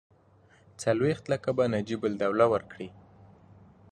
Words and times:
څلوېښت 0.81 1.23
لکه 1.33 1.49
به 1.57 1.63
نجیب 1.73 2.01
الدوله 2.09 2.45
ورکړي. 2.53 2.89